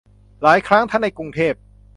[0.41, 1.53] หลายครั้งทั้งในกรุงเทพ